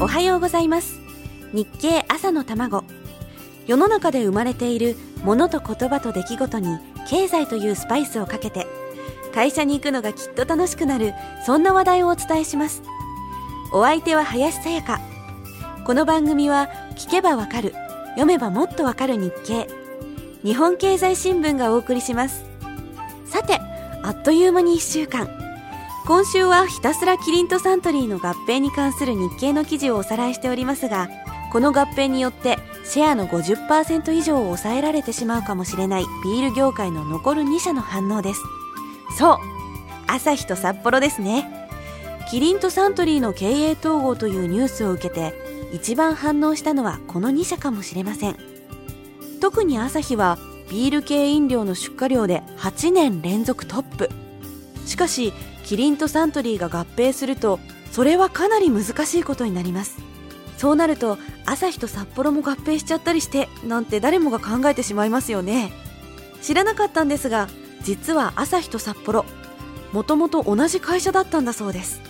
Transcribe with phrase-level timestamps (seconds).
[0.00, 1.00] おはようございます。
[1.52, 2.84] 日経朝の卵。
[3.66, 6.78] 世の中で生まれているものと言葉と出来事に
[7.10, 8.68] 経済というスパイスをかけて
[9.34, 11.14] 会社に行くのがきっと楽しくなる
[11.44, 12.82] そんな話題をお伝えします。
[13.72, 15.00] お相手は林さやか。
[15.84, 17.74] この番組は聞けばわかる
[18.10, 19.66] 読めばもっとわかる日経。
[20.44, 22.44] 日本経済新聞がお送りします。
[23.26, 23.60] さて
[24.04, 25.47] あっという間に1週間。
[26.08, 31.10] 今週はひたすらキリンとサントリーの合併に関する日経の記事をおさらいしておりますが
[31.52, 38.40] この合併によってシェアの50%以上を抑えられてしまうかもしれないビール業界の残る2社の反応です。
[39.18, 39.38] そう
[40.06, 41.68] アサヒと札幌ですね。
[42.30, 45.34] キリンとサントリーの経営統合というニュースを受けて
[45.74, 48.36] 一番反応したのはこの2社かもしれません。
[49.42, 50.38] 特にアサヒは
[50.70, 54.08] ビール系飲料の出荷量で8年連続トップ。
[54.86, 55.34] しかし
[55.68, 57.60] キリンとサントリーが合併すると
[57.92, 59.98] それはかなり難しいことになります。
[60.56, 65.70] そうなるとアサヒと札幌も合併しちゃったりしてなんて誰もが考えてしまいますよね。
[66.40, 67.48] 知らなかったんですが
[67.82, 69.26] 実はアサヒと札幌
[69.92, 72.00] もともと同じ会社だったんだそうです。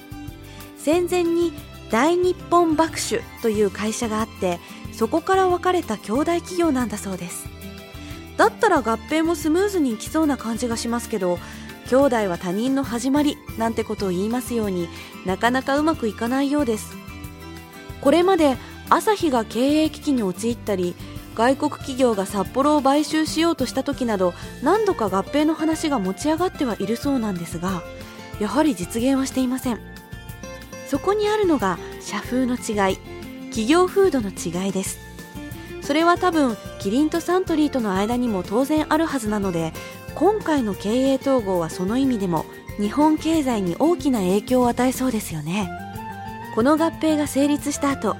[0.76, 1.52] 戦前に
[1.90, 4.60] 大日本爆酒という会社があって
[4.92, 7.48] そこから分かれた兄弟企業なんだそうです。
[8.36, 11.40] だったら合併もスムーズにいきそうな感じがしますけど
[11.88, 14.88] 兄弟は他人の始まりなんてことを言いますように
[15.24, 16.96] なかなかうまくいかないようです。
[18.02, 18.56] これまで
[18.90, 20.94] アサヒが経営危機に陥ったり
[21.34, 27.82] 外国企業が札幌を買収しようとした時など何度か合併の話が持ち上がってはいるそうなんですが
[28.40, 29.80] やはり実現はしていません。
[30.86, 32.98] そこにあるのが社風の違い
[33.48, 34.98] 企業風土の違いです。
[35.82, 39.72] それは多分キリンとサントリーとの間にも当然あるはずなので
[40.18, 42.44] 今回の経営統合はその意味でも
[42.80, 45.70] 日本経済に大きな影響を与えそうですよね。
[46.56, 48.16] この合併が成立した後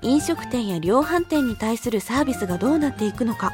[0.00, 3.52] 飲食店や量販店に対するサービスがどうなっていくのか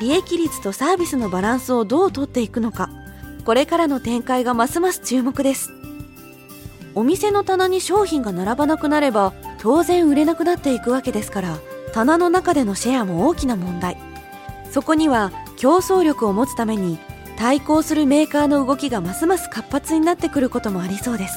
[0.00, 2.88] 利益率とサービスのバランスをどうとっていくのか
[3.44, 5.72] これからの展開がますます注目です。
[6.94, 11.58] お店の棚に商品が並ばなくなれば当然売れなくなっていくわけですから
[11.92, 13.96] 棚の中でのシェアも大きな問題。
[14.70, 16.98] そこには競争力を持つために
[17.38, 21.34] 対抗するメーカーの動きがますます活発になってくることもありそうです。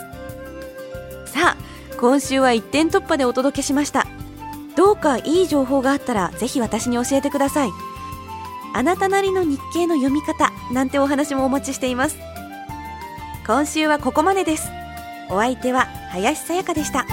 [1.25, 1.57] さあ
[1.97, 4.07] 今週は一点突破でお届けしました。
[4.75, 7.69] どうかいい情報があったらぜひ私に教えてください。
[8.73, 12.17] あなたなりの日経の読み方なんてお話もお待ちしています。
[13.45, 14.69] 今週はここまでです。
[15.29, 17.05] お相手は林さやかでした。